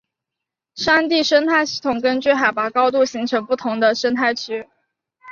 [0.73, 4.67] 山地生态系统根据海拔高度形成不同的生态区。